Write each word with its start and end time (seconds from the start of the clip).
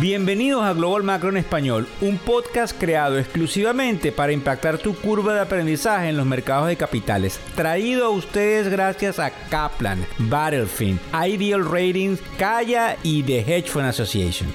Bienvenidos 0.00 0.62
a 0.62 0.72
Global 0.72 1.02
Macro 1.02 1.28
en 1.28 1.36
Español, 1.36 1.86
un 2.00 2.16
podcast 2.16 2.74
creado 2.80 3.18
exclusivamente 3.18 4.12
para 4.12 4.32
impactar 4.32 4.78
tu 4.78 4.94
curva 4.94 5.34
de 5.34 5.40
aprendizaje 5.40 6.08
en 6.08 6.16
los 6.16 6.24
mercados 6.24 6.68
de 6.68 6.76
capitales. 6.76 7.38
Traído 7.54 8.06
a 8.06 8.08
ustedes 8.08 8.70
gracias 8.70 9.18
a 9.18 9.30
Kaplan, 9.50 9.98
Battlefield, 10.30 10.98
Ideal 11.12 11.66
Ratings, 11.70 12.22
Kaya 12.38 12.96
y 13.02 13.22
The 13.24 13.40
Hedge 13.40 13.68
Fund 13.68 13.88
Association. 13.88 14.48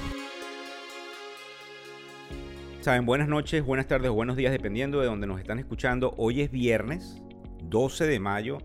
Saben, 2.80 3.06
buenas 3.06 3.28
noches, 3.28 3.64
buenas 3.64 3.86
tardes 3.86 4.10
buenos 4.10 4.36
días, 4.36 4.50
dependiendo 4.50 4.98
de 4.98 5.06
donde 5.06 5.28
nos 5.28 5.38
están 5.38 5.60
escuchando. 5.60 6.12
Hoy 6.16 6.40
es 6.40 6.50
viernes 6.50 7.22
12 7.62 8.08
de 8.08 8.18
mayo 8.18 8.58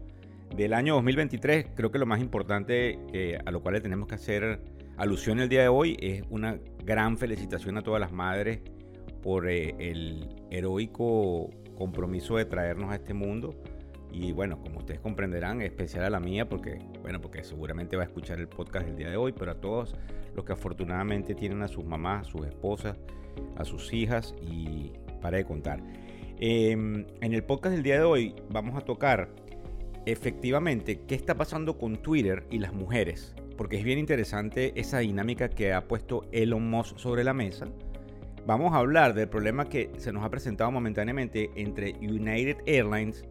del 0.56 0.74
año 0.74 0.96
2023. 0.96 1.68
Creo 1.76 1.92
que 1.92 2.00
lo 2.00 2.08
más 2.08 2.22
importante 2.22 2.98
eh, 3.14 3.38
a 3.46 3.52
lo 3.52 3.62
cual 3.62 3.76
le 3.76 3.82
tenemos 3.82 4.08
que 4.08 4.16
hacer 4.16 4.60
alusión 5.02 5.40
el 5.40 5.50
día 5.50 5.62
de 5.62 5.68
hoy 5.68 5.98
es 6.00 6.24
una 6.30 6.60
gran 6.84 7.18
felicitación 7.18 7.78
a 7.78 7.82
todas 7.82 8.00
las 8.00 8.12
madres 8.12 8.62
por 9.22 9.50
eh, 9.50 9.76
el 9.80 10.30
heroico 10.50 11.50
compromiso 11.76 12.38
de 12.38 12.46
traernos 12.46 12.92
a 12.92 12.96
este 12.96 13.14
mundo. 13.14 13.56
Y 14.12 14.34
bueno, 14.34 14.60
como 14.60 14.80
ustedes 14.80 15.00
comprenderán, 15.00 15.62
especial 15.62 16.04
a 16.04 16.10
la 16.10 16.20
mía, 16.20 16.50
porque, 16.50 16.80
bueno, 17.02 17.22
porque 17.22 17.44
seguramente 17.44 17.96
va 17.96 18.04
a 18.04 18.06
escuchar 18.08 18.40
el 18.40 18.50
podcast 18.50 18.86
del 18.86 18.98
día 18.98 19.10
de 19.10 19.16
hoy, 19.16 19.32
pero 19.32 19.52
a 19.52 19.56
todos 19.56 19.96
los 20.36 20.44
que 20.44 20.52
afortunadamente 20.52 21.34
tienen 21.34 21.62
a 21.62 21.68
sus 21.68 21.86
mamás, 21.86 22.28
a 22.28 22.32
sus 22.32 22.46
esposas, 22.46 22.98
a 23.56 23.64
sus 23.64 23.94
hijas 23.94 24.36
y 24.42 24.92
para 25.22 25.38
de 25.38 25.46
contar. 25.46 25.82
Em, 26.40 27.06
en 27.22 27.34
el 27.34 27.44
podcast 27.44 27.76
del 27.76 27.84
día 27.84 27.96
de 27.96 28.04
hoy 28.04 28.36
vamos 28.50 28.76
a 28.76 28.82
tocar 28.82 29.30
efectivamente 30.06 31.02
qué 31.08 31.16
está 31.16 31.36
pasando 31.36 31.78
con 31.78 31.98
Twitter 31.98 32.46
y 32.50 32.58
las 32.58 32.74
mujeres 32.74 33.36
porque 33.62 33.78
es 33.78 33.84
bien 33.84 34.00
interesante 34.00 34.74
esa 34.76 34.98
dinámica 34.98 35.48
que 35.48 35.72
ha 35.72 35.88
puesto 35.88 36.26
Elon 36.32 36.68
Musk 36.68 36.98
sobre 36.98 37.24
la 37.24 37.32
mesa. 37.32 37.68
Vamos 38.48 38.74
a 38.74 38.78
hablar 38.78 39.14
del 39.14 39.30
problema 39.30 39.66
que 39.66 39.92
se 39.98 40.12
nos 40.12 40.24
ha 40.26 40.32
presentado 40.32 40.72
momentáneamente 40.72 41.52
entre 41.56 41.94
United 42.00 42.58
Airlines, 42.66 43.24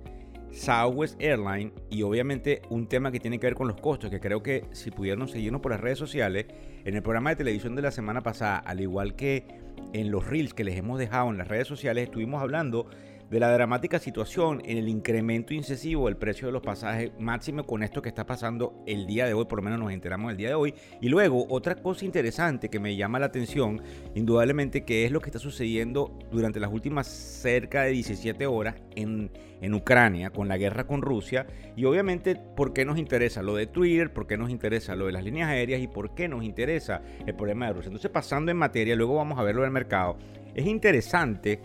Southwest 0.53 1.21
Airlines 1.21 1.73
y 1.91 2.03
obviamente 2.03 2.63
un 2.71 2.87
tema 2.87 3.11
que 3.11 3.19
tiene 3.19 3.41
que 3.41 3.49
ver 3.49 3.57
con 3.57 3.67
los 3.67 3.81
costos, 3.81 4.09
que 4.09 4.21
creo 4.21 4.41
que 4.41 4.67
si 4.71 4.93
pudieran 4.93 5.27
seguirnos 5.27 5.63
por 5.63 5.73
las 5.73 5.81
redes 5.81 5.99
sociales, 5.99 6.47
en 6.85 6.95
el 6.95 7.03
programa 7.03 7.31
de 7.31 7.37
televisión 7.37 7.75
de 7.75 7.83
la 7.83 7.91
semana 7.91 8.21
pasada, 8.21 8.59
al 8.59 8.81
igual 8.81 9.17
que 9.17 9.49
en 9.93 10.13
los 10.13 10.29
reels 10.29 10.55
que 10.55 10.63
les 10.63 10.77
hemos 10.77 11.01
dejado 11.01 11.29
en 11.31 11.39
las 11.39 11.49
redes 11.49 11.67
sociales, 11.67 12.05
estuvimos 12.05 12.41
hablando 12.41 12.89
de 13.31 13.39
la 13.39 13.53
dramática 13.53 14.01
situación 14.01 14.61
en 14.65 14.77
el 14.77 14.89
incremento 14.89 15.55
incesivo 15.55 16.07
del 16.07 16.17
precio 16.17 16.49
de 16.49 16.53
los 16.53 16.63
pasajes, 16.63 17.13
máximo 17.21 17.65
con 17.65 17.85
esto 17.85 18.03
que 18.03 18.09
está 18.09 18.27
pasando 18.27 18.83
el 18.87 19.07
día 19.07 19.25
de 19.25 19.35
hoy, 19.35 19.45
por 19.45 19.61
lo 19.61 19.63
menos 19.63 19.79
nos 19.79 19.93
enteramos 19.93 20.33
el 20.33 20.37
día 20.37 20.49
de 20.49 20.55
hoy. 20.55 20.75
Y 21.01 21.09
luego, 21.09 21.47
otra 21.49 21.77
cosa 21.77 22.05
interesante 22.05 22.69
que 22.69 22.81
me 22.81 22.97
llama 22.97 23.21
la 23.21 23.27
atención, 23.27 23.83
indudablemente, 24.17 24.85
que 24.85 25.05
es 25.05 25.13
lo 25.13 25.21
que 25.21 25.27
está 25.27 25.39
sucediendo 25.39 26.19
durante 26.33 26.59
las 26.59 26.73
últimas 26.73 27.07
cerca 27.07 27.85
de 27.85 27.93
17 27.93 28.47
horas 28.47 28.75
en, 28.97 29.31
en 29.61 29.75
Ucrania, 29.75 30.31
con 30.31 30.49
la 30.49 30.59
guerra 30.59 30.89
con 30.89 31.01
Rusia. 31.01 31.47
Y 31.77 31.85
obviamente, 31.85 32.35
¿por 32.35 32.73
qué 32.73 32.85
nos 32.85 32.99
interesa 32.99 33.43
lo 33.43 33.55
de 33.55 33.69
Twitter? 33.69 34.13
¿Por 34.13 34.27
qué 34.27 34.37
nos 34.37 34.51
interesa 34.51 34.97
lo 34.97 35.07
de 35.07 35.13
las 35.13 35.23
líneas 35.23 35.51
aéreas? 35.51 35.81
¿Y 35.81 35.87
por 35.87 36.17
qué 36.17 36.27
nos 36.27 36.43
interesa 36.43 37.01
el 37.25 37.37
problema 37.37 37.69
de 37.69 37.75
Rusia? 37.75 37.91
Entonces, 37.91 38.11
pasando 38.11 38.51
en 38.51 38.57
materia, 38.57 38.97
luego 38.97 39.15
vamos 39.15 39.39
a 39.39 39.45
verlo 39.45 39.63
del 39.63 39.71
mercado. 39.71 40.19
Es 40.53 40.67
interesante 40.67 41.61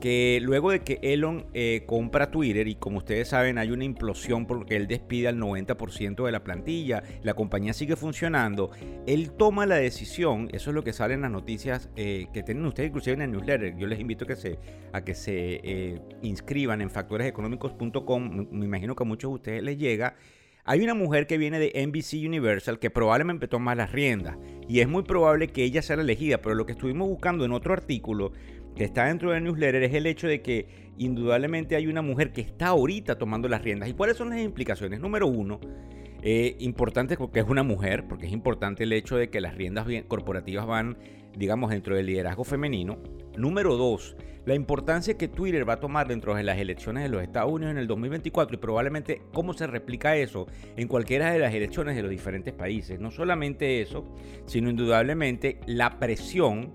que 0.00 0.40
luego 0.42 0.70
de 0.70 0.80
que 0.80 0.98
Elon 1.02 1.46
eh, 1.52 1.84
compra 1.86 2.30
Twitter 2.30 2.66
y 2.66 2.74
como 2.74 2.98
ustedes 2.98 3.28
saben 3.28 3.58
hay 3.58 3.70
una 3.70 3.84
implosión 3.84 4.46
porque 4.46 4.76
él 4.76 4.86
despide 4.86 5.28
al 5.28 5.38
90% 5.38 6.24
de 6.24 6.32
la 6.32 6.42
plantilla, 6.42 7.02
la 7.22 7.34
compañía 7.34 7.72
sigue 7.72 7.96
funcionando, 7.96 8.70
él 9.06 9.32
toma 9.32 9.66
la 9.66 9.76
decisión, 9.76 10.48
eso 10.52 10.70
es 10.70 10.74
lo 10.74 10.82
que 10.82 10.92
sale 10.92 11.14
en 11.14 11.20
las 11.20 11.30
noticias 11.30 11.90
eh, 11.96 12.26
que 12.32 12.42
tienen 12.42 12.64
ustedes 12.64 12.88
inclusive 12.88 13.14
en 13.14 13.22
el 13.22 13.32
newsletter, 13.32 13.76
yo 13.76 13.86
les 13.86 14.00
invito 14.00 14.24
a 14.24 14.28
que 14.28 14.36
se, 14.36 14.58
a 14.92 15.04
que 15.04 15.14
se 15.14 15.60
eh, 15.62 16.00
inscriban 16.22 16.80
en 16.80 16.90
factoreseconómicos.com, 16.90 18.48
me 18.50 18.64
imagino 18.64 18.96
que 18.96 19.02
a 19.02 19.06
muchos 19.06 19.30
de 19.30 19.34
ustedes 19.34 19.62
les 19.62 19.78
llega. 19.78 20.16
Hay 20.64 20.82
una 20.82 20.94
mujer 20.94 21.26
que 21.26 21.38
viene 21.38 21.58
de 21.58 21.72
NBC 21.86 22.26
Universal 22.26 22.78
que 22.78 22.90
probablemente 22.90 23.48
toma 23.48 23.74
las 23.74 23.92
riendas 23.92 24.36
y 24.68 24.80
es 24.80 24.88
muy 24.88 25.02
probable 25.02 25.48
que 25.48 25.64
ella 25.64 25.80
sea 25.82 25.96
la 25.96 26.02
elegida, 26.02 26.42
pero 26.42 26.54
lo 26.54 26.66
que 26.66 26.72
estuvimos 26.72 27.08
buscando 27.08 27.44
en 27.44 27.52
otro 27.52 27.72
artículo 27.72 28.32
que 28.74 28.84
está 28.84 29.06
dentro 29.06 29.32
del 29.32 29.44
newsletter 29.44 29.82
es 29.82 29.94
el 29.94 30.06
hecho 30.06 30.26
de 30.26 30.42
que 30.42 30.90
indudablemente 30.98 31.76
hay 31.76 31.86
una 31.86 32.02
mujer 32.02 32.32
que 32.32 32.40
está 32.40 32.68
ahorita 32.68 33.16
tomando 33.16 33.48
las 33.48 33.62
riendas. 33.62 33.88
¿Y 33.88 33.94
cuáles 33.94 34.16
son 34.16 34.30
las 34.30 34.40
implicaciones? 34.40 35.00
Número 35.00 35.26
uno, 35.26 35.60
eh, 36.22 36.56
importante 36.60 37.16
porque 37.16 37.40
es 37.40 37.48
una 37.48 37.62
mujer, 37.62 38.04
porque 38.06 38.26
es 38.26 38.32
importante 38.32 38.84
el 38.84 38.92
hecho 38.92 39.16
de 39.16 39.30
que 39.30 39.40
las 39.40 39.54
riendas 39.54 39.86
corporativas 40.06 40.66
van, 40.66 40.98
digamos, 41.36 41.70
dentro 41.70 41.96
del 41.96 42.06
liderazgo 42.06 42.44
femenino. 42.44 42.98
Número 43.36 43.76
dos, 43.76 44.16
la 44.44 44.54
importancia 44.54 45.16
que 45.16 45.28
Twitter 45.28 45.68
va 45.68 45.74
a 45.74 45.80
tomar 45.80 46.08
dentro 46.08 46.34
de 46.34 46.42
las 46.42 46.58
elecciones 46.58 47.04
de 47.04 47.08
los 47.08 47.22
Estados 47.22 47.52
Unidos 47.52 47.72
en 47.72 47.78
el 47.78 47.86
2024 47.86 48.56
y 48.56 48.58
probablemente 48.58 49.22
cómo 49.32 49.52
se 49.52 49.66
replica 49.66 50.16
eso 50.16 50.46
en 50.76 50.88
cualquiera 50.88 51.32
de 51.32 51.38
las 51.38 51.54
elecciones 51.54 51.96
de 51.96 52.02
los 52.02 52.10
diferentes 52.10 52.52
países. 52.52 53.00
No 53.00 53.10
solamente 53.10 53.80
eso, 53.80 54.04
sino 54.46 54.68
indudablemente 54.68 55.60
la 55.66 55.98
presión 55.98 56.72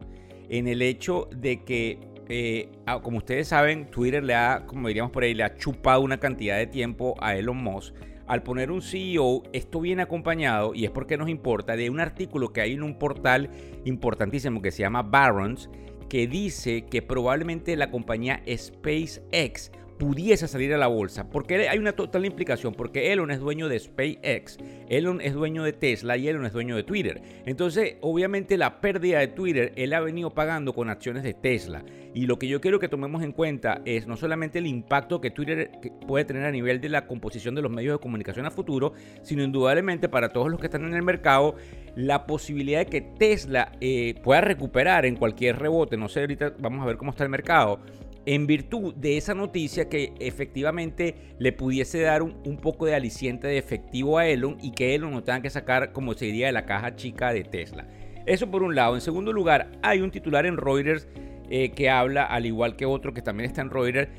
en 0.50 0.68
el 0.68 0.82
hecho 0.82 1.28
de 1.36 1.64
que, 1.64 2.00
eh, 2.30 2.70
como 3.02 3.18
ustedes 3.18 3.48
saben, 3.48 3.90
Twitter 3.92 4.24
le 4.24 4.36
ha, 4.36 4.66
como 4.66 4.88
diríamos 4.88 5.12
por 5.12 5.24
ahí, 5.24 5.34
le 5.34 5.44
ha 5.44 5.56
chupado 5.56 6.02
una 6.02 6.20
cantidad 6.20 6.58
de 6.58 6.68
tiempo 6.68 7.16
a 7.20 7.36
Elon 7.36 7.58
Musk. 7.58 7.96
Al 8.28 8.42
poner 8.42 8.72
un 8.72 8.82
CEO, 8.82 9.44
esto 9.54 9.80
viene 9.80 10.02
acompañado, 10.02 10.74
y 10.74 10.86
es 10.86 10.92
porque 10.92 11.18
nos 11.18 11.30
importa, 11.30 11.76
de 11.76 11.90
un 11.90 12.00
artículo 12.00 12.52
que 12.52 12.62
hay 12.62 12.74
en 12.74 12.82
un 12.82 12.98
portal 12.98 13.52
importantísimo 13.86 14.62
que 14.62 14.72
se 14.72 14.82
llama 14.82 15.04
Barron's, 15.04 15.70
que 16.10 16.28
dice 16.28 16.86
que 16.86 17.02
probablemente 17.02 17.76
la 17.76 17.92
compañía 17.92 18.42
SpaceX 18.48 19.72
pudiese 19.98 20.48
salir 20.48 20.74
a 20.74 20.78
la 20.78 20.88
bolsa. 20.88 21.30
Porque 21.30 21.68
hay 21.70 21.78
una 21.78 21.94
total 21.94 22.26
implicación, 22.26 22.74
porque 22.74 23.12
Elon 23.12 23.32
es 23.32 23.40
dueño 23.40 23.68
de 23.70 23.80
SpaceX, 23.80 24.58
Elon 24.90 25.22
es 25.22 25.34
dueño 25.34 25.64
de 25.64 25.74
Tesla 25.74 26.18
y 26.18 26.28
Elon 26.28 26.46
es 26.46 26.54
dueño 26.54 26.76
de 26.76 26.84
Twitter. 26.84 27.22
Entonces, 27.46 27.96
obviamente 28.02 28.58
la 28.58 28.82
pérdida 28.82 29.20
de 29.20 29.28
Twitter, 29.28 29.74
él 29.76 29.94
ha 29.94 30.00
venido 30.00 30.34
pagando 30.34 30.74
con 30.74 30.90
acciones 30.90 31.24
de 31.24 31.34
Tesla. 31.34 31.84
Y 32.14 32.28
lo 32.28 32.40
que 32.40 32.48
yo 32.48 32.62
quiero 32.62 32.80
que 32.80 32.88
tomemos 32.88 33.24
en 33.24 33.34
cuenta 33.34 33.82
es 33.84 34.08
no 34.08 34.16
solamente 34.16 34.60
el 34.60 34.68
impacto 34.68 35.20
que 35.20 35.32
Twitter 35.32 35.72
puede 36.08 36.24
tener 36.24 36.46
a 36.46 36.52
nivel 36.52 36.80
de 36.80 36.88
la 36.88 37.08
composición 37.08 37.56
de 37.56 37.62
los 37.62 37.72
medios 37.72 37.96
de 37.96 38.02
comunicación 38.02 38.46
a 38.46 38.52
futuro, 38.52 38.94
sino 39.22 39.44
indudablemente 39.44 40.08
para 40.08 40.30
todos 40.30 40.50
los 40.50 40.60
que 40.60 40.68
están 40.68 40.86
en 40.86 40.94
el 40.94 41.04
mercado, 41.04 41.56
la 41.96 42.26
posibilidad 42.26 42.80
de 42.80 42.86
que 42.86 43.02
Tesla 43.02 43.74
eh, 43.82 44.16
pueda 44.24 44.42
recuperar 44.42 45.06
en 45.06 45.18
cualquier 45.18 45.60
rebote. 45.60 45.98
No 45.98 46.08
sé, 46.08 46.22
ahorita 46.22 46.54
vamos 46.60 46.84
a 46.84 46.86
ver 46.86 46.96
cómo 46.98 47.12
está 47.12 47.26
el 47.26 47.30
mercado 47.30 47.82
en 48.26 48.48
virtud 48.48 48.94
de 48.96 49.18
esa 49.18 49.34
noticia 49.34 49.88
que 49.88 50.14
efectivamente 50.20 51.16
le 51.38 51.52
pudiese 51.52 52.02
dar 52.02 52.24
un, 52.24 52.58
poco 52.58 52.86
de 52.86 52.96
aliciente 52.96 53.48
de 53.48 53.58
efectivo 53.58 54.18
a 54.18 54.28
Elon 54.28 54.58
y 54.62 54.72
que 54.72 54.96
Elon 54.96 55.12
no 55.12 55.24
tenga 55.24 55.42
que 55.42 55.50
sacar, 55.50 55.92
como 55.92 56.14
se 56.14 56.26
diría, 56.26 56.48
de 56.48 56.52
la 56.52 56.66
caja 56.66 56.96
chica 56.96 57.32
de 57.32 57.44
Tesla. 57.44 57.88
Eso 58.26 58.50
por 58.50 58.64
un 58.64 58.74
lado. 58.74 58.96
En 58.96 59.02
segundo 59.02 59.32
lugar, 59.32 59.72
hay 59.84 60.02
un 60.02 60.10
titular 60.10 60.46
en 60.48 60.58
Reuters 60.58 61.08
eh, 61.50 61.72
que 61.72 61.90
habla, 61.90 62.26
al 62.26 62.48
igual 62.48 62.76
que 62.76 62.88
otro 62.88 63.14
que 63.14 63.22
también 63.22 63.48
está 63.48 63.62
en 63.62 63.70
Reuters, 63.70 64.10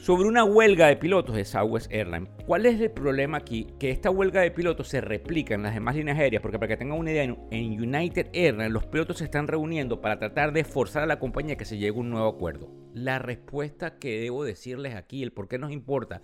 sobre 0.00 0.26
una 0.26 0.44
huelga 0.44 0.86
de 0.86 0.96
pilotos 0.96 1.36
de 1.36 1.44
Southwest 1.44 1.92
Airlines. 1.92 2.30
¿Cuál 2.46 2.64
es 2.64 2.80
el 2.80 2.90
problema 2.90 3.36
aquí? 3.36 3.66
Que 3.78 3.90
esta 3.90 4.08
huelga 4.10 4.40
de 4.40 4.50
pilotos 4.50 4.88
se 4.88 5.02
replica 5.02 5.54
en 5.54 5.62
las 5.62 5.74
demás 5.74 5.94
líneas 5.94 6.18
aéreas, 6.18 6.40
porque 6.40 6.58
para 6.58 6.68
que 6.68 6.78
tengan 6.78 6.98
una 6.98 7.10
idea, 7.10 7.24
en 7.24 7.72
United 7.72 8.28
Airlines 8.32 8.72
los 8.72 8.86
pilotos 8.86 9.18
se 9.18 9.24
están 9.24 9.46
reuniendo 9.46 10.00
para 10.00 10.18
tratar 10.18 10.54
de 10.54 10.64
forzar 10.64 11.02
a 11.02 11.06
la 11.06 11.18
compañía 11.18 11.56
que 11.56 11.66
se 11.66 11.76
llegue 11.76 11.98
a 11.98 12.00
un 12.00 12.08
nuevo 12.08 12.28
acuerdo. 12.28 12.70
La 12.94 13.18
respuesta 13.18 13.98
que 13.98 14.22
debo 14.22 14.42
decirles 14.42 14.94
aquí, 14.94 15.22
el 15.22 15.32
por 15.32 15.48
qué 15.48 15.58
nos 15.58 15.70
importa, 15.70 16.22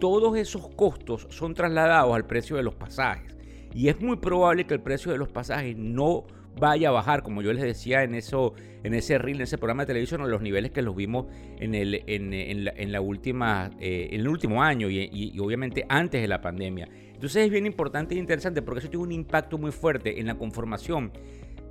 todos 0.00 0.38
esos 0.38 0.68
costos 0.74 1.26
son 1.28 1.52
trasladados 1.52 2.14
al 2.14 2.26
precio 2.26 2.56
de 2.56 2.62
los 2.62 2.74
pasajes. 2.74 3.36
Y 3.74 3.88
es 3.88 4.00
muy 4.00 4.16
probable 4.16 4.66
que 4.66 4.72
el 4.72 4.80
precio 4.80 5.12
de 5.12 5.18
los 5.18 5.28
pasajes 5.28 5.76
no 5.76 6.24
vaya 6.58 6.88
a 6.88 6.92
bajar, 6.92 7.22
como 7.22 7.42
yo 7.42 7.52
les 7.52 7.62
decía 7.62 8.02
en, 8.02 8.14
eso, 8.14 8.54
en 8.82 8.94
ese 8.94 9.18
reel, 9.18 9.36
en 9.36 9.42
ese 9.42 9.58
programa 9.58 9.82
de 9.82 9.88
televisión, 9.88 10.20
en 10.22 10.30
los 10.30 10.42
niveles 10.42 10.70
que 10.70 10.82
los 10.82 10.94
vimos 10.94 11.26
en 11.58 11.74
el, 11.74 12.02
en, 12.06 12.92
la, 12.92 13.00
última, 13.00 13.70
eh, 13.80 14.08
en 14.12 14.20
el 14.20 14.28
último 14.28 14.62
año 14.62 14.88
y, 14.90 15.38
obviamente 15.38 15.84
antes 15.88 16.20
de 16.20 16.28
la 16.28 16.40
pandemia. 16.40 16.88
Entonces 17.14 17.44
es 17.44 17.50
bien 17.50 17.66
importante 17.66 18.14
e 18.14 18.18
interesante 18.18 18.62
porque 18.62 18.80
eso 18.80 18.90
tiene 18.90 19.04
un 19.04 19.12
impacto 19.12 19.58
muy 19.58 19.72
fuerte 19.72 20.20
en 20.20 20.26
la 20.26 20.34
conformación 20.36 21.12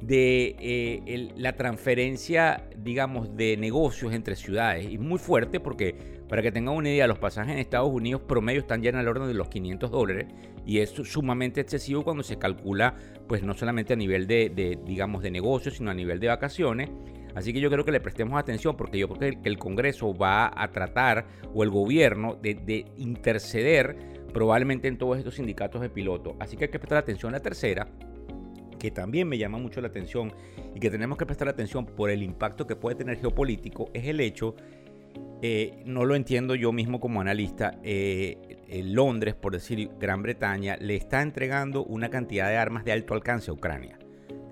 de 0.02 0.56
eh, 0.60 1.30
la 1.38 1.56
transferencia, 1.56 2.68
digamos, 2.76 3.38
de 3.38 3.56
negocios 3.56 4.14
entre 4.14 4.36
ciudades. 4.36 4.92
Y 4.92 4.98
muy 4.98 5.18
fuerte 5.20 5.60
porque, 5.60 5.96
para 6.28 6.42
que 6.42 6.52
tengan 6.52 6.76
una 6.76 6.90
idea, 6.90 7.08
los 7.08 7.20
pasajes 7.20 7.54
en 7.54 7.60
Estados 7.60 7.90
Unidos 7.90 8.22
promedio 8.28 8.62
están 8.62 8.82
ya 8.82 8.90
en 8.90 8.98
el 8.98 9.08
orden 9.08 9.28
de 9.28 9.34
los 9.34 9.48
500 9.48 9.92
dólares 9.92 10.28
y 10.66 10.80
es 10.80 10.90
sumamente 10.90 11.62
excesivo 11.62 12.04
cuando 12.04 12.24
se 12.24 12.38
calcula, 12.38 12.96
pues 13.28 13.44
no 13.44 13.54
solamente 13.54 13.94
a 13.94 13.96
nivel 13.96 14.28
de, 14.28 14.80
digamos, 14.86 15.24
de 15.24 15.32
negocios, 15.32 15.76
sino 15.78 15.92
a 15.92 15.94
nivel 15.94 16.20
de 16.20 16.28
vacaciones. 16.28 16.90
Así 17.36 17.52
que 17.52 17.60
yo 17.60 17.70
creo 17.72 17.84
que 17.84 17.92
le 17.92 18.00
prestemos 18.00 18.40
atención 18.40 18.78
porque 18.78 19.00
yo 19.00 19.10
creo 19.10 19.42
que 19.42 19.50
el 19.50 19.58
Congreso 19.58 20.14
va 20.16 20.52
a 20.56 20.72
tratar, 20.72 21.26
o 21.54 21.64
el 21.64 21.70
gobierno, 21.70 22.36
de, 22.36 22.54
de 22.56 22.86
interceder 22.98 23.98
probablemente 24.34 24.88
en 24.88 24.98
todos 24.98 25.18
estos 25.18 25.36
sindicatos 25.36 25.82
de 25.82 25.90
pilotos. 25.90 26.36
Así 26.40 26.58
que 26.58 26.66
hay 26.66 26.72
que 26.72 26.80
prestar 26.80 27.00
atención. 27.00 27.32
La 27.32 27.40
tercera 27.40 27.88
que 28.84 28.92
también 28.92 29.30
me 29.30 29.38
llama 29.38 29.58
mucho 29.60 29.80
la 29.80 29.88
atención 29.88 30.34
y 30.76 30.80
que 30.82 30.90
tenemos 30.90 31.18
que 31.18 31.26
prestar 31.26 31.48
atención 31.48 31.86
por 31.86 32.10
el 32.10 32.22
impacto 32.22 32.68
que 32.68 32.76
puede 32.76 32.98
tener 32.98 33.18
geopolítico, 33.18 33.90
es 33.94 34.06
el 34.08 34.20
hecho, 34.20 34.56
eh, 35.42 35.84
no 35.86 36.06
lo 36.06 36.16
entiendo 36.16 36.56
yo 36.56 36.72
mismo 36.72 37.00
como 37.00 37.22
analista, 37.22 37.78
eh, 37.84 38.38
Londres, 38.84 39.36
por 39.36 39.54
decir 39.54 39.90
Gran 40.00 40.24
Bretaña, 40.24 40.78
le 40.80 40.96
está 40.96 41.22
entregando 41.22 41.84
una 41.84 42.10
cantidad 42.10 42.48
de 42.48 42.58
armas 42.58 42.86
de 42.86 42.94
alto 42.94 43.14
alcance 43.14 43.52
a 43.52 43.54
Ucrania. 43.54 44.00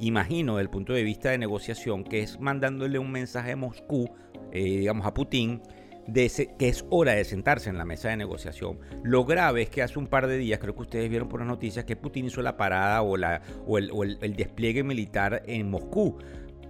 Imagino 0.02 0.58
desde 0.58 0.64
el 0.64 0.70
punto 0.70 0.94
de 0.94 1.04
vista 1.04 1.30
de 1.30 1.38
negociación 1.38 2.04
que 2.04 2.22
es 2.22 2.40
mandándole 2.40 3.00
un 3.00 3.12
mensaje 3.12 3.52
a 3.52 3.56
Moscú, 3.56 4.10
eh, 4.52 4.64
digamos 4.64 5.06
a 5.06 5.14
Putin, 5.14 5.62
de 6.08 6.30
que 6.58 6.68
es 6.68 6.84
hora 6.90 7.14
de 7.14 7.24
sentarse 7.24 7.70
en 7.70 7.78
la 7.78 7.86
mesa 7.86 8.10
de 8.10 8.18
negociación. 8.18 8.80
Lo 9.04 9.26
grave 9.26 9.62
es 9.62 9.70
que 9.70 9.84
hace 9.84 10.00
un 10.00 10.08
par 10.08 10.28
de 10.28 10.38
días, 10.38 10.60
creo 10.60 10.76
que 10.76 10.82
ustedes 10.82 11.10
vieron 11.10 11.30
por 11.30 11.40
las 11.40 11.48
noticias, 11.48 11.86
que 11.86 11.96
Putin 11.96 12.26
hizo 12.26 12.42
la 12.42 12.58
parada 12.58 13.04
o, 13.04 13.16
el 13.16 14.36
despliegue 14.36 14.84
militar 14.84 15.44
en 15.46 15.70
Moscú. 15.70 16.18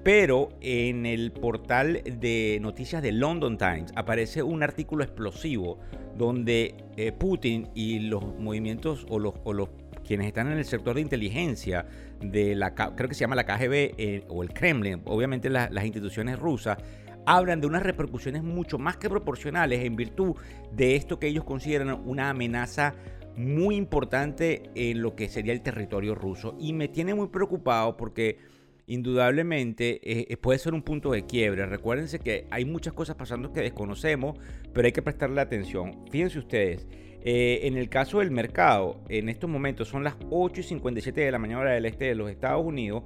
Pero 0.04 0.50
en 0.62 1.06
el 1.06 1.32
portal 1.32 2.02
de 2.04 2.58
noticias 2.62 3.04
de 3.04 3.12
London 3.12 3.58
Times 3.58 3.92
aparece 3.96 4.42
un 4.42 4.64
artículo 4.64 5.04
explosivo 5.04 5.80
donde 6.18 6.76
eh, 6.98 7.12
Putin 7.12 7.70
y 7.76 8.00
los 8.00 8.24
movimientos 8.40 9.06
o 9.10 9.20
los, 9.20 9.36
o 9.44 9.54
los 9.54 9.70
quienes 10.06 10.28
están 10.28 10.52
en 10.52 10.58
el 10.58 10.66
sector 10.66 10.96
de 10.96 11.02
inteligencia 11.02 11.86
de 12.20 12.56
la 12.56 12.74
creo 12.74 13.08
que 13.08 13.16
se 13.16 13.22
llama 13.22 13.36
la 13.36 13.46
KGB 13.46 13.74
eh, 13.98 14.24
o 14.28 14.42
el 14.42 14.52
Kremlin, 14.54 15.02
obviamente 15.06 15.50
las 15.50 15.86
instituciones 15.86 16.40
rusas 16.40 16.78
hablan 17.26 17.62
de 17.62 17.68
unas 17.68 17.84
repercusiones 17.84 18.44
mucho 18.44 18.78
más 18.78 18.98
que 18.98 19.10
proporcionales 19.10 19.86
en 19.86 19.96
virtud 19.96 20.36
de 20.72 20.96
esto 20.96 21.20
que 21.20 21.28
ellos 21.28 21.44
consideran 21.44 22.02
una 22.06 22.30
amenaza 22.30 22.96
muy 23.36 23.76
importante 23.76 24.64
en 24.76 25.02
lo 25.02 25.16
que 25.16 25.30
sería 25.30 25.54
el 25.54 25.62
territorio 25.62 26.16
ruso. 26.16 26.56
Y 26.60 26.74
me 26.74 26.88
tiene 26.88 27.14
muy 27.14 27.28
preocupado 27.28 27.96
porque 27.96 28.38
indudablemente 28.92 30.02
eh, 30.04 30.26
eh, 30.30 30.38
puede 30.38 30.60
ser 30.60 30.74
un 30.74 30.82
punto 30.82 31.12
de 31.12 31.26
quiebre. 31.26 31.66
Recuérdense 31.66 32.20
que 32.20 32.46
hay 32.52 32.66
muchas 32.66 32.94
cosas 32.94 33.16
pasando 33.16 33.54
que 33.54 33.62
desconocemos, 33.62 34.38
pero 34.74 34.86
hay 34.86 34.92
que 34.92 35.02
prestarle 35.02 35.40
atención. 35.40 36.04
Fíjense 36.12 36.40
ustedes, 36.40 36.86
eh, 37.24 37.62
en 37.64 37.78
el 37.78 37.88
caso 37.88 38.20
del 38.20 38.32
mercado, 38.32 39.00
en 39.08 39.30
estos 39.30 39.50
momentos 39.50 39.88
son 39.88 40.04
las 40.04 40.18
8 40.30 40.60
y 40.60 40.64
57 40.64 41.22
de 41.22 41.32
la 41.32 41.40
mañana 41.40 41.72
del 41.72 41.86
este 41.86 42.06
de 42.06 42.16
los 42.16 42.30
Estados 42.30 42.66
Unidos 42.66 43.04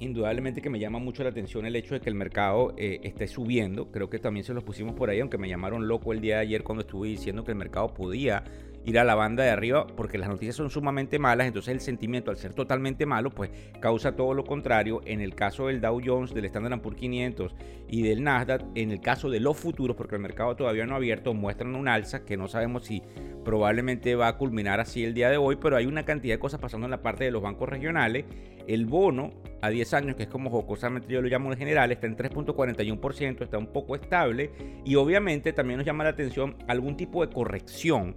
indudablemente 0.00 0.60
que 0.60 0.70
me 0.70 0.78
llama 0.78 0.98
mucho 0.98 1.22
la 1.22 1.30
atención 1.30 1.66
el 1.66 1.76
hecho 1.76 1.94
de 1.94 2.00
que 2.00 2.08
el 2.10 2.14
mercado 2.14 2.74
eh, 2.76 3.00
esté 3.02 3.26
subiendo. 3.26 3.90
Creo 3.90 4.10
que 4.10 4.18
también 4.18 4.44
se 4.44 4.54
los 4.54 4.64
pusimos 4.64 4.94
por 4.94 5.10
ahí, 5.10 5.20
aunque 5.20 5.38
me 5.38 5.48
llamaron 5.48 5.88
loco 5.88 6.12
el 6.12 6.20
día 6.20 6.36
de 6.36 6.42
ayer 6.42 6.62
cuando 6.62 6.82
estuve 6.82 7.08
diciendo 7.08 7.44
que 7.44 7.52
el 7.52 7.58
mercado 7.58 7.94
podía 7.94 8.44
ir 8.84 8.98
a 8.98 9.04
la 9.04 9.14
banda 9.14 9.42
de 9.44 9.50
arriba 9.50 9.86
porque 9.86 10.18
las 10.18 10.28
noticias 10.28 10.56
son 10.56 10.68
sumamente 10.68 11.18
malas, 11.18 11.46
entonces 11.46 11.72
el 11.72 11.80
sentimiento 11.80 12.30
al 12.30 12.36
ser 12.36 12.52
totalmente 12.52 13.06
malo 13.06 13.30
pues 13.30 13.50
causa 13.80 14.14
todo 14.14 14.34
lo 14.34 14.44
contrario. 14.44 15.00
En 15.06 15.20
el 15.20 15.34
caso 15.34 15.68
del 15.68 15.80
Dow 15.80 16.00
Jones, 16.04 16.34
del 16.34 16.44
Standard 16.44 16.80
Poor's 16.80 16.98
500 16.98 17.54
y 17.88 18.02
del 18.02 18.22
Nasdaq, 18.22 18.62
en 18.74 18.90
el 18.90 19.00
caso 19.00 19.30
de 19.30 19.40
los 19.40 19.56
futuros, 19.56 19.96
porque 19.96 20.16
el 20.16 20.22
mercado 20.22 20.54
todavía 20.56 20.86
no 20.86 20.94
ha 20.94 20.96
abierto, 20.96 21.32
muestran 21.34 21.74
un 21.74 21.88
alza 21.88 22.24
que 22.24 22.36
no 22.36 22.48
sabemos 22.48 22.84
si 22.84 23.02
probablemente 23.44 24.14
va 24.14 24.28
a 24.28 24.36
culminar 24.36 24.80
así 24.80 25.04
el 25.04 25.14
día 25.14 25.30
de 25.30 25.36
hoy, 25.36 25.56
pero 25.56 25.76
hay 25.76 25.86
una 25.86 26.04
cantidad 26.04 26.34
de 26.34 26.38
cosas 26.38 26.60
pasando 26.60 26.86
en 26.86 26.90
la 26.90 27.02
parte 27.02 27.24
de 27.24 27.30
los 27.30 27.42
bancos 27.42 27.68
regionales. 27.68 28.24
El 28.66 28.86
bono 28.86 29.32
a 29.64 29.70
10 29.70 29.94
años, 29.94 30.16
que 30.16 30.24
es 30.24 30.28
como 30.28 30.50
jocosamente 30.50 31.08
yo 31.10 31.22
lo 31.22 31.28
llamo 31.28 31.50
en 31.50 31.58
general, 31.58 31.90
está 31.90 32.06
en 32.06 32.16
3.41%, 32.16 33.42
está 33.42 33.56
un 33.56 33.68
poco 33.68 33.96
estable 33.96 34.50
y 34.84 34.96
obviamente 34.96 35.54
también 35.54 35.78
nos 35.78 35.86
llama 35.86 36.04
la 36.04 36.10
atención 36.10 36.56
algún 36.68 36.96
tipo 36.96 37.24
de 37.26 37.32
corrección 37.32 38.14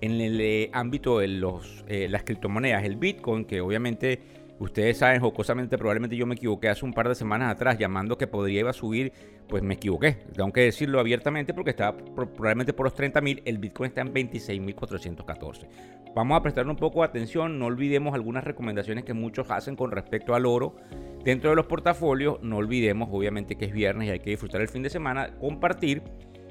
en 0.00 0.20
el 0.20 0.40
eh, 0.40 0.70
ámbito 0.72 1.20
de 1.20 1.28
los, 1.28 1.84
eh, 1.86 2.08
las 2.10 2.24
criptomonedas, 2.24 2.84
el 2.84 2.96
Bitcoin, 2.96 3.44
que 3.44 3.60
obviamente 3.60 4.20
ustedes 4.58 4.98
saben, 4.98 5.20
jocosamente, 5.20 5.78
probablemente 5.78 6.16
yo 6.16 6.26
me 6.26 6.34
equivoqué 6.34 6.68
hace 6.68 6.84
un 6.84 6.92
par 6.92 7.08
de 7.08 7.14
semanas 7.14 7.52
atrás 7.52 7.78
llamando 7.78 8.18
que 8.18 8.26
podría 8.26 8.60
iba 8.60 8.70
a 8.70 8.74
subir, 8.74 9.12
pues 9.48 9.62
me 9.62 9.74
equivoqué. 9.74 10.18
Tengo 10.34 10.52
que 10.52 10.62
decirlo 10.62 10.98
abiertamente 10.98 11.54
porque 11.54 11.70
estaba 11.70 11.96
probablemente 11.96 12.72
por 12.72 12.86
los 12.86 12.94
30 12.94 13.20
mil, 13.20 13.42
el 13.44 13.58
Bitcoin 13.58 13.88
está 13.88 14.00
en 14.00 14.12
26.414. 14.12 15.68
Vamos 16.14 16.36
a 16.36 16.42
prestar 16.42 16.68
un 16.68 16.76
poco 16.76 17.00
de 17.00 17.06
atención, 17.06 17.58
no 17.58 17.66
olvidemos 17.66 18.12
algunas 18.12 18.44
recomendaciones 18.44 19.04
que 19.04 19.14
muchos 19.14 19.50
hacen 19.50 19.76
con 19.76 19.90
respecto 19.90 20.34
al 20.34 20.44
oro 20.44 20.76
dentro 21.24 21.48
de 21.48 21.56
los 21.56 21.64
portafolios. 21.66 22.38
No 22.42 22.58
olvidemos, 22.58 23.08
obviamente, 23.10 23.56
que 23.56 23.64
es 23.64 23.72
viernes 23.72 24.08
y 24.08 24.10
hay 24.10 24.20
que 24.20 24.30
disfrutar 24.30 24.60
el 24.60 24.68
fin 24.68 24.82
de 24.82 24.90
semana, 24.90 25.38
compartir 25.38 26.02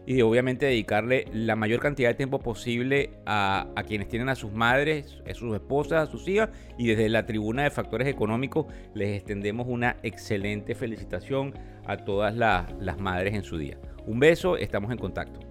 y 0.08 0.20
obviamente 0.24 0.66
dedicarle 0.66 1.26
la 1.32 1.56
mayor 1.56 1.80
cantidad 1.80 2.10
de 2.10 2.16
tiempo 2.16 2.40
posible 2.40 3.12
a, 3.28 3.68
quienes 3.88 4.08
tienen 4.08 4.30
a 4.30 4.36
sus 4.36 4.52
madres, 4.52 5.22
a 5.30 5.34
sus 5.36 5.54
esposas, 5.54 6.10
a 6.10 6.12
sus 6.12 6.28
hijas 6.28 6.50
y 6.80 6.88
desde 6.88 7.08
la 7.08 7.28
tribuna 7.28 7.62
de 7.64 7.70
factores 7.70 8.08
económicos 8.08 8.66
les 8.96 9.16
extendemos 9.16 9.68
una 9.68 9.98
excelente 10.02 10.74
felicitación 10.74 11.54
a 11.86 11.98
todas 11.98 12.36
las 12.36 13.00
madres 13.00 13.36
en 13.36 13.44
su 13.44 13.60
día. 13.60 13.78
Un 14.08 14.20
beso, 14.20 14.58
estamos 14.58 14.92
en 14.92 14.98
contacto. 14.98 15.51